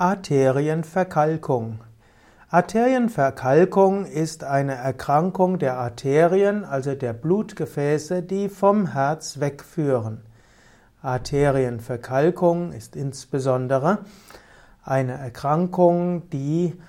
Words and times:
Arterienverkalkung. 0.00 1.80
Arterienverkalkung 2.50 4.04
ist 4.04 4.44
eine 4.44 4.74
Erkrankung 4.74 5.58
der 5.58 5.76
Arterien, 5.76 6.64
also 6.64 6.94
der 6.94 7.12
Blutgefäße, 7.12 8.22
die 8.22 8.48
vom 8.48 8.92
Herz 8.92 9.40
wegführen. 9.40 10.20
Arterienverkalkung 11.02 12.70
ist 12.70 12.94
insbesondere 12.94 13.98
eine 14.84 15.14
Erkrankung, 15.14 16.30
die 16.30 16.80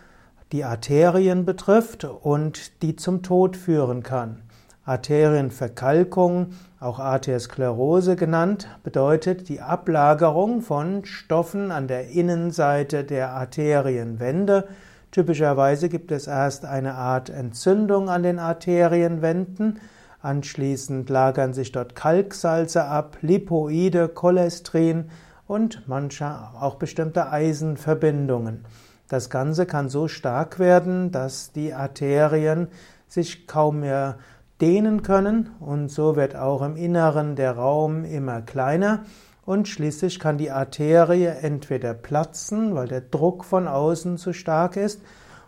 die 0.52 0.64
Arterien 0.64 1.46
betrifft 1.46 2.04
und 2.04 2.84
die 2.84 2.96
zum 2.96 3.24
Tod 3.24 3.58
führen 3.58 4.04
kann. 4.04 4.44
Arterienverkalkung, 4.90 6.54
auch 6.80 6.98
Arteriosklerose 6.98 8.16
genannt, 8.16 8.68
bedeutet 8.84 9.48
die 9.48 9.62
Ablagerung 9.62 10.62
von 10.62 11.06
Stoffen 11.06 11.72
an 11.72 11.88
der 11.88 12.10
Innenseite 12.10 13.04
der 13.04 13.30
Arterienwände. 13.30 14.68
Typischerweise 15.12 15.90
gibt 15.90 16.12
es 16.12 16.26
erst 16.26 16.66
eine 16.66 16.96
Art 16.96 17.30
Entzündung 17.30 18.10
an 18.10 18.24
den 18.24 18.40
Arterienwänden, 18.40 19.80
anschließend 20.22 21.08
lagern 21.10 21.54
sich 21.54 21.72
dort 21.72 21.94
Kalksalze 21.96 22.86
ab, 22.86 23.18
Lipoide, 23.22 24.08
Cholesterin 24.08 25.12
und 25.46 25.88
manche 25.88 26.26
auch 26.60 26.76
bestimmte 26.76 27.32
Eisenverbindungen. 27.32 28.66
Das 29.08 29.30
Ganze 29.30 29.68
kann 29.68 29.88
so 29.90 30.08
stark 30.08 30.58
werden, 30.58 31.12
dass 31.12 31.52
die 31.52 31.74
Arterien 31.74 32.70
sich 33.08 33.48
kaum 33.48 33.82
mehr 33.82 34.18
dehnen 34.62 35.04
können 35.04 35.50
und 35.60 35.90
so 35.90 36.16
wird 36.16 36.36
auch 36.36 36.62
im 36.62 36.76
Inneren 36.76 37.36
der 37.36 37.54
Raum 37.54 38.06
immer 38.06 38.42
kleiner 38.42 39.04
und 39.46 39.68
schließlich 39.68 40.20
kann 40.20 40.38
die 40.38 40.52
Arterie 40.52 41.26
entweder 41.26 41.94
platzen, 41.94 42.76
weil 42.76 42.88
der 42.88 43.02
Druck 43.02 43.44
von 43.46 43.68
außen 43.68 44.18
zu 44.18 44.34
stark 44.34 44.78
ist, 44.78 45.02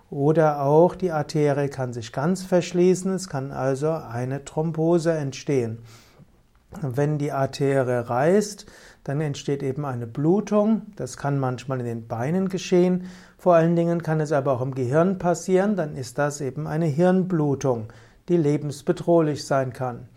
oder 0.09 0.63
auch 0.63 0.95
die 0.95 1.12
Arterie 1.12 1.70
kann 1.70 1.93
sich 1.93 2.12
ganz 2.12 2.43
verschließen, 2.43 3.13
es 3.13 3.29
kann 3.29 3.51
also 3.51 3.91
eine 3.91 4.43
Thrombose 4.43 5.13
entstehen. 5.13 5.77
Wenn 6.82 7.17
die 7.17 7.32
Arterie 7.32 8.09
reißt, 8.09 8.65
dann 9.04 9.21
entsteht 9.21 9.63
eben 9.63 9.85
eine 9.85 10.07
Blutung. 10.07 10.84
Das 10.95 11.17
kann 11.17 11.39
manchmal 11.39 11.79
in 11.79 11.85
den 11.85 12.07
Beinen 12.07 12.49
geschehen. 12.49 13.05
Vor 13.37 13.55
allen 13.55 13.76
Dingen 13.76 14.04
kann 14.04 14.21
es 14.21 14.32
aber 14.32 14.54
auch 14.54 14.62
im 14.62 14.76
Gehirn 14.76 15.17
passieren. 15.17 15.76
Dann 15.76 15.95
ist 15.95 16.17
das 16.17 16.39
eben 16.39 16.67
eine 16.67 16.85
Hirnblutung 16.85 17.87
die 18.32 18.37
lebensbedrohlich 18.37 19.46
sein 19.46 19.74
kann. 19.74 20.07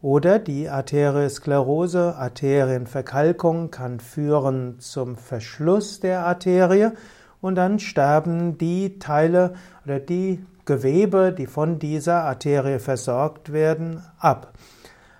Oder 0.00 0.38
die 0.38 0.68
Arteriosklerose, 0.68 2.14
Arterienverkalkung 2.14 3.72
kann 3.72 3.98
führen 3.98 4.78
zum 4.78 5.16
Verschluss 5.16 5.98
der 5.98 6.24
Arterie 6.24 6.92
und 7.40 7.56
dann 7.56 7.80
sterben 7.80 8.56
die 8.56 9.00
Teile 9.00 9.54
oder 9.84 9.98
die 9.98 10.46
Gewebe, 10.64 11.34
die 11.36 11.48
von 11.48 11.80
dieser 11.80 12.22
Arterie 12.22 12.78
versorgt 12.78 13.52
werden, 13.52 14.00
ab. 14.20 14.52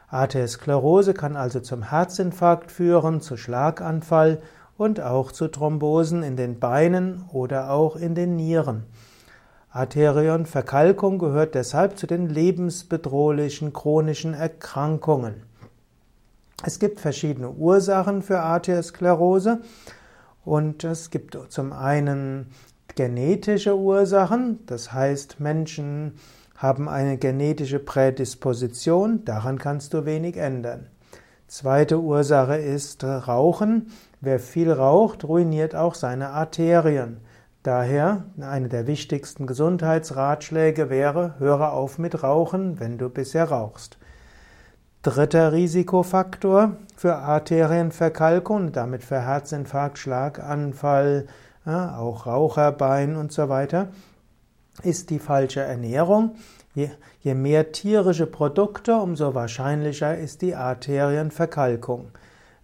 Arteriosklerose 0.09 1.15
kann 1.15 1.35
also 1.35 1.59
zum 1.59 1.91
Herzinfarkt 1.91 2.71
führen, 2.71 3.21
zu 3.21 3.37
Schlaganfall 3.37 4.41
und 4.77 5.01
auch 5.01 5.33
zu 5.33 5.49
Thrombosen 5.49 6.23
in 6.23 6.37
den 6.37 6.61
Beinen 6.61 7.25
oder 7.33 7.71
auch 7.71 7.97
in 7.97 8.15
den 8.15 8.37
Nieren. 8.37 8.85
Arterionverkalkung 9.77 11.19
gehört 11.19 11.55
deshalb 11.55 11.99
zu 11.99 12.07
den 12.07 12.31
lebensbedrohlichen 12.31 13.75
chronischen 13.75 14.33
Erkrankungen. 14.33 15.43
Es 16.65 16.79
gibt 16.79 16.99
verschiedene 16.99 17.51
Ursachen 17.51 18.23
für 18.23 18.41
Arteriosklerose 18.41 19.61
und 20.47 20.83
es 20.85 21.11
gibt 21.11 21.37
zum 21.51 21.75
einen 21.75 22.47
genetische 22.95 23.77
Ursachen, 23.77 24.61
das 24.65 24.95
heißt 24.95 25.41
Menschen 25.41 26.15
haben 26.57 26.89
eine 26.89 27.19
genetische 27.19 27.79
Prädisposition, 27.79 29.27
daran 29.27 29.59
kannst 29.59 29.93
du 29.93 30.07
wenig 30.07 30.39
ändern. 30.39 30.87
Zweite 31.49 32.01
Ursache 32.01 32.57
ist 32.57 33.05
Rauchen. 33.05 33.93
Wer 34.23 34.41
viel 34.41 34.73
raucht, 34.73 35.25
ruiniert 35.25 35.77
auch 35.77 35.95
seine 35.95 36.31
Arterien. 36.31 37.21
Daher, 37.67 38.27
eine 38.41 38.69
der 38.69 38.87
wichtigsten 38.87 39.49
Gesundheitsratschläge 39.49 40.89
wäre, 40.89 41.35
höre 41.41 41.73
auf 41.73 41.99
mit 41.99 42.23
Rauchen, 42.23 42.79
wenn 42.79 42.97
du 42.97 43.09
bisher 43.09 43.51
rauchst. 43.51 43.99
Dritter 45.03 45.51
Risikofaktor 45.51 46.77
für 46.97 47.17
Arterienverkalkung 47.17 48.71
damit 48.71 49.03
für 49.03 49.21
Herzinfarkt, 49.21 49.99
Schlaganfall, 49.99 51.27
ja, 51.65 51.99
auch 51.99 52.27
Raucherbein 52.27 53.17
und 53.17 53.33
so 53.33 53.49
weiter, 53.49 53.89
ist 54.85 55.11
die 55.11 55.19
falsche 55.19 55.63
Ernährung. 55.63 56.37
Je, 56.73 56.91
je 57.19 57.35
mehr 57.35 57.73
tierische 57.73 58.27
Produkte, 58.27 58.95
umso 58.95 59.35
wahrscheinlicher 59.35 60.17
ist 60.17 60.41
die 60.43 60.55
Arterienverkalkung. 60.55 62.13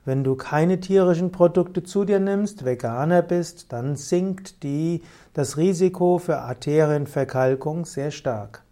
Wenn 0.04 0.24
du 0.24 0.34
keine 0.34 0.80
tierischen 0.80 1.30
Produkte 1.30 1.84
zu 1.84 2.04
dir 2.04 2.18
nimmst, 2.18 2.64
Veganer 2.64 3.22
bist, 3.22 3.72
dann 3.72 3.94
sinkt 3.94 4.64
die, 4.64 5.02
das 5.32 5.56
Risiko 5.56 6.18
für 6.18 6.38
Arterienverkalkung 6.38 7.84
sehr 7.84 8.10
stark. 8.10 8.62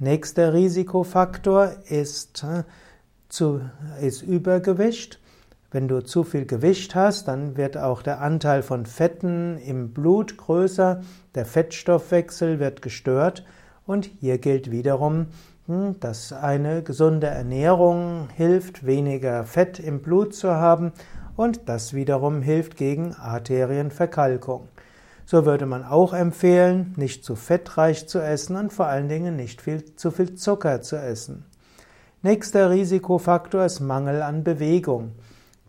Nächster 0.00 0.54
Risikofaktor 0.54 1.72
ist, 1.88 2.42
äh, 2.42 2.64
zu, 3.28 3.60
ist 4.00 4.22
Übergewicht. 4.22 5.20
Wenn 5.70 5.86
du 5.86 6.02
zu 6.02 6.24
viel 6.24 6.46
Gewicht 6.46 6.94
hast, 6.94 7.28
dann 7.28 7.56
wird 7.56 7.76
auch 7.76 8.02
der 8.02 8.20
Anteil 8.20 8.62
von 8.62 8.86
Fetten 8.86 9.58
im 9.58 9.92
Blut 9.92 10.38
größer, 10.38 11.02
der 11.34 11.44
Fettstoffwechsel 11.44 12.58
wird 12.58 12.80
gestört 12.80 13.44
und 13.86 14.06
hier 14.20 14.38
gilt 14.38 14.70
wiederum, 14.70 15.26
dass 16.00 16.32
eine 16.32 16.82
gesunde 16.82 17.26
Ernährung 17.26 18.28
hilft, 18.34 18.86
weniger 18.86 19.44
Fett 19.44 19.78
im 19.78 20.00
Blut 20.00 20.34
zu 20.34 20.54
haben 20.54 20.92
und 21.36 21.68
das 21.68 21.92
wiederum 21.92 22.40
hilft 22.40 22.78
gegen 22.78 23.14
Arterienverkalkung. 23.14 24.68
So 25.26 25.44
würde 25.44 25.66
man 25.66 25.84
auch 25.84 26.14
empfehlen, 26.14 26.94
nicht 26.96 27.22
zu 27.22 27.36
fettreich 27.36 28.08
zu 28.08 28.18
essen 28.18 28.56
und 28.56 28.72
vor 28.72 28.86
allen 28.86 29.10
Dingen 29.10 29.36
nicht 29.36 29.60
viel, 29.60 29.94
zu 29.94 30.10
viel 30.10 30.36
Zucker 30.36 30.80
zu 30.80 30.96
essen. 30.96 31.44
Nächster 32.22 32.70
Risikofaktor 32.70 33.66
ist 33.66 33.80
Mangel 33.80 34.22
an 34.22 34.44
Bewegung. 34.44 35.12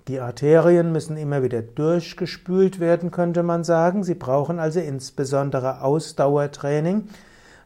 Die 0.08 0.22
Arterien 0.22 0.94
müssen 0.94 1.18
immer 1.18 1.44
wieder 1.44 1.62
durchgespült 1.62 2.80
werden, 2.80 3.12
könnte 3.12 3.44
man 3.44 3.66
sagen. 3.66 4.06
Sie 4.06 4.16
brauchen 4.16 4.60
also 4.60 4.80
insbesondere 4.80 5.81
Ausdauertraining. 5.81 7.10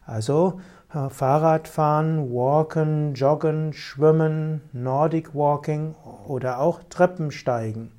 Also 0.06 0.60
Fahrradfahren, 0.88 2.30
Walken, 2.32 3.14
Joggen, 3.14 3.72
Schwimmen, 3.72 4.60
Nordic 4.72 5.34
Walking 5.34 5.94
oder 6.28 6.60
auch 6.60 6.80
Treppensteigen. 6.88 7.90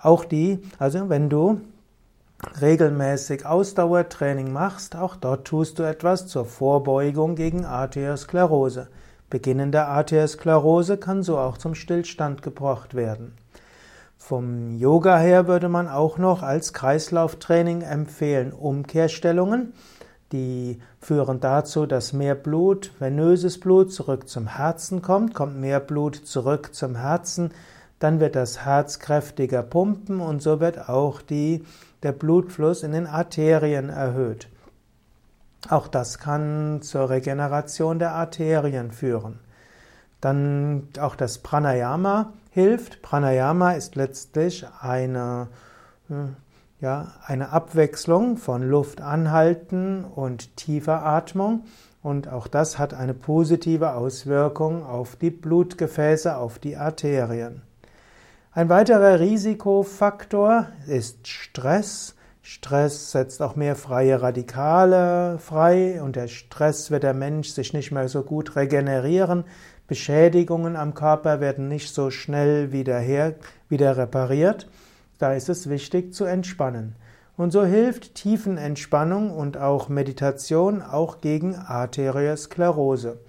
Auch 0.00 0.24
die, 0.24 0.62
also 0.78 1.08
wenn 1.10 1.28
du 1.28 1.60
regelmäßig 2.60 3.46
Ausdauertraining 3.46 4.52
machst, 4.52 4.96
auch 4.96 5.16
dort 5.16 5.46
tust 5.46 5.78
du 5.78 5.82
etwas 5.82 6.26
zur 6.26 6.44
Vorbeugung 6.44 7.36
gegen 7.36 7.64
Arteriosklerose. 7.64 8.88
Beginnende 9.30 9.84
Arteriosklerose 9.84 10.96
kann 10.96 11.22
so 11.22 11.38
auch 11.38 11.56
zum 11.56 11.74
Stillstand 11.74 12.42
gebracht 12.42 12.94
werden. 12.94 13.34
Vom 14.18 14.76
Yoga 14.76 15.18
her 15.18 15.46
würde 15.46 15.68
man 15.68 15.88
auch 15.88 16.16
noch 16.18 16.42
als 16.42 16.72
Kreislauftraining 16.72 17.82
empfehlen 17.82 18.52
Umkehrstellungen. 18.52 19.72
Die 20.32 20.80
führen 20.98 21.40
dazu, 21.40 21.84
dass 21.84 22.12
mehr 22.12 22.34
Blut, 22.34 22.90
venöses 22.98 23.60
Blut 23.60 23.92
zurück 23.92 24.28
zum 24.28 24.46
Herzen 24.46 25.02
kommt, 25.02 25.34
kommt 25.34 25.60
mehr 25.60 25.78
Blut 25.78 26.16
zurück 26.16 26.74
zum 26.74 26.96
Herzen, 26.96 27.50
dann 27.98 28.18
wird 28.18 28.34
das 28.34 28.64
Herz 28.64 28.98
kräftiger 28.98 29.62
pumpen 29.62 30.20
und 30.20 30.42
so 30.42 30.58
wird 30.58 30.88
auch 30.88 31.22
die, 31.22 31.64
der 32.02 32.12
Blutfluss 32.12 32.82
in 32.82 32.92
den 32.92 33.06
Arterien 33.06 33.90
erhöht. 33.90 34.48
Auch 35.68 35.86
das 35.86 36.18
kann 36.18 36.80
zur 36.82 37.10
Regeneration 37.10 37.98
der 37.98 38.12
Arterien 38.12 38.90
führen. 38.90 39.38
Dann 40.20 40.88
auch 40.98 41.14
das 41.14 41.38
Pranayama 41.38 42.32
hilft. 42.50 43.02
Pranayama 43.02 43.72
ist 43.72 43.94
letztlich 43.94 44.66
eine 44.80 45.48
hm, 46.08 46.36
ja, 46.82 47.12
eine 47.24 47.50
Abwechslung 47.50 48.36
von 48.36 48.68
Luft 48.68 49.00
anhalten 49.00 50.04
und 50.04 50.56
tiefer 50.56 51.06
Atmung. 51.06 51.62
Und 52.02 52.26
auch 52.26 52.48
das 52.48 52.76
hat 52.76 52.92
eine 52.92 53.14
positive 53.14 53.94
Auswirkung 53.94 54.84
auf 54.84 55.14
die 55.14 55.30
Blutgefäße, 55.30 56.36
auf 56.36 56.58
die 56.58 56.76
Arterien. 56.76 57.62
Ein 58.50 58.68
weiterer 58.68 59.20
Risikofaktor 59.20 60.66
ist 60.88 61.28
Stress. 61.28 62.16
Stress 62.42 63.12
setzt 63.12 63.40
auch 63.40 63.54
mehr 63.54 63.76
freie 63.76 64.20
Radikale 64.20 65.38
frei 65.38 66.02
und 66.02 66.16
der 66.16 66.26
Stress 66.26 66.90
wird 66.90 67.04
der 67.04 67.14
Mensch 67.14 67.50
sich 67.50 67.72
nicht 67.72 67.92
mehr 67.92 68.08
so 68.08 68.24
gut 68.24 68.56
regenerieren. 68.56 69.44
Beschädigungen 69.86 70.74
am 70.74 70.94
Körper 70.94 71.40
werden 71.40 71.68
nicht 71.68 71.94
so 71.94 72.10
schnell 72.10 72.72
wieder, 72.72 72.98
her, 72.98 73.36
wieder 73.68 73.96
repariert. 73.96 74.66
Da 75.22 75.34
ist 75.34 75.48
es 75.48 75.68
wichtig 75.68 76.12
zu 76.12 76.24
entspannen. 76.24 76.96
Und 77.36 77.52
so 77.52 77.64
hilft 77.64 78.16
Tiefenentspannung 78.16 79.30
und 79.30 79.56
auch 79.56 79.88
Meditation 79.88 80.82
auch 80.82 81.20
gegen 81.20 81.54
Arteriosklerose. 81.54 83.20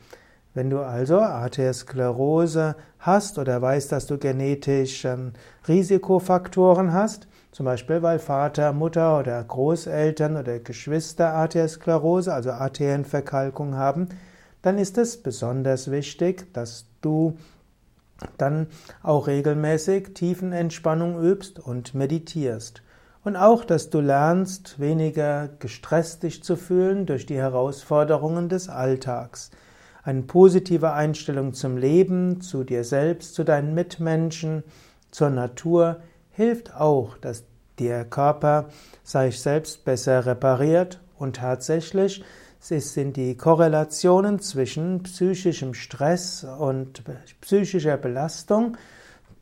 Wenn 0.55 0.71
du 0.71 0.79
also 0.79 1.19
Arteriosklerose 1.19 2.75
hast 2.97 3.37
oder 3.37 3.61
weißt, 3.61 3.91
dass 3.91 4.07
du 4.07 4.17
genetisch 4.17 5.05
ähm, 5.05 5.33
Risikofaktoren 5.67 6.93
hast, 6.93 7.27
zum 7.51 7.67
Beispiel 7.67 8.01
weil 8.01 8.17
Vater, 8.17 8.73
Mutter 8.73 9.19
oder 9.19 9.43
Großeltern 9.43 10.35
oder 10.35 10.57
Geschwister 10.57 11.33
Arteriosklerose, 11.33 12.33
also 12.33 12.49
Arterienverkalkung 12.53 13.75
haben, 13.75 14.09
dann 14.63 14.79
ist 14.79 14.97
es 14.97 15.21
besonders 15.21 15.91
wichtig, 15.91 16.51
dass 16.53 16.87
du 17.01 17.37
dann 18.37 18.67
auch 19.01 19.27
regelmäßig 19.27 20.13
Tiefenentspannung 20.13 21.21
übst 21.23 21.59
und 21.59 21.93
meditierst. 21.93 22.83
Und 23.23 23.37
auch, 23.37 23.63
dass 23.63 23.89
du 23.89 24.01
lernst, 24.01 24.79
weniger 24.79 25.49
gestresst 25.59 26.23
dich 26.23 26.43
zu 26.43 26.57
fühlen 26.57 27.05
durch 27.05 27.25
die 27.25 27.37
Herausforderungen 27.37 28.49
des 28.49 28.67
Alltags. 28.67 29.51
Eine 30.03 30.23
positive 30.23 30.91
Einstellung 30.91 31.53
zum 31.53 31.77
Leben, 31.77 32.41
zu 32.41 32.65
dir 32.65 32.83
selbst, 32.83 33.35
zu 33.35 33.45
deinen 33.45 33.73
Mitmenschen, 33.73 34.63
zur 35.11 35.29
Natur 35.29 36.01
hilft 36.31 36.75
auch, 36.75 37.17
dass 37.17 37.45
der 37.79 38.03
Körper 38.03 38.67
sich 39.03 39.39
selbst 39.39 39.85
besser 39.85 40.25
repariert 40.25 40.99
und 41.17 41.37
tatsächlich 41.37 42.23
sind 42.93 43.17
die 43.17 43.35
Korrelationen 43.35 44.39
zwischen 44.39 45.03
psychischem 45.03 45.73
Stress 45.73 46.45
und 46.45 47.03
psychischer 47.41 47.97
Belastung 47.97 48.77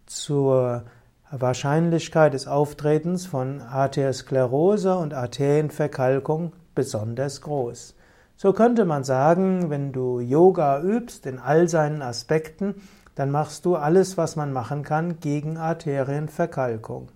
zur 0.08 0.86
Wahrscheinlichkeit 1.30 2.34
des 2.34 2.48
Auftretens 2.48 3.28
von 3.28 3.62
Arteriosklerose 3.62 4.96
und 4.96 5.14
Arterienverkalkung 5.14 6.54
besonders 6.74 7.42
groß. 7.42 7.94
So 8.38 8.54
könnte 8.54 8.86
man 8.86 9.04
sagen, 9.04 9.70
wenn 9.70 9.92
du 9.92 10.20
Yoga 10.20 10.82
übst 10.82 11.28
in 11.28 11.38
all 11.38 11.70
seinen 11.70 12.02
Aspekten, 12.02 12.74
dann 13.14 13.30
machst 13.30 13.66
du 13.66 13.76
alles, 13.76 14.18
was 14.18 14.36
man 14.36 14.52
machen 14.52 14.82
kann 14.82 15.20
gegen 15.20 15.58
Arterienverkalkung. 15.58 17.10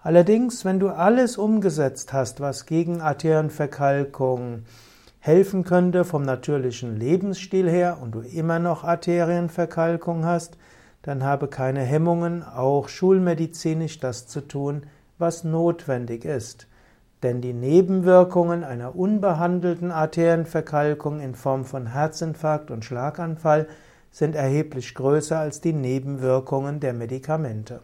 Allerdings, 0.00 0.64
wenn 0.64 0.78
du 0.78 0.90
alles 0.90 1.38
umgesetzt 1.38 2.12
hast, 2.12 2.40
was 2.40 2.66
gegen 2.66 3.00
Arterienverkalkung 3.00 4.62
helfen 5.24 5.64
könnte 5.64 6.04
vom 6.04 6.22
natürlichen 6.22 6.98
Lebensstil 6.98 7.66
her 7.66 7.96
und 8.02 8.14
du 8.14 8.20
immer 8.20 8.58
noch 8.58 8.84
Arterienverkalkung 8.84 10.26
hast, 10.26 10.58
dann 11.00 11.24
habe 11.24 11.48
keine 11.48 11.80
Hemmungen, 11.80 12.42
auch 12.42 12.90
schulmedizinisch 12.90 14.00
das 14.00 14.26
zu 14.26 14.42
tun, 14.42 14.82
was 15.16 15.42
notwendig 15.42 16.26
ist. 16.26 16.68
Denn 17.22 17.40
die 17.40 17.54
Nebenwirkungen 17.54 18.64
einer 18.64 18.96
unbehandelten 18.96 19.90
Arterienverkalkung 19.92 21.20
in 21.20 21.34
Form 21.34 21.64
von 21.64 21.86
Herzinfarkt 21.86 22.70
und 22.70 22.84
Schlaganfall 22.84 23.66
sind 24.10 24.34
erheblich 24.34 24.94
größer 24.94 25.38
als 25.38 25.62
die 25.62 25.72
Nebenwirkungen 25.72 26.80
der 26.80 26.92
Medikamente. 26.92 27.80